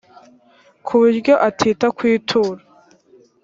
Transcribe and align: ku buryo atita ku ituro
ku 0.85 0.93
buryo 1.01 1.33
atita 1.47 1.87
ku 1.97 2.01
ituro 2.15 2.61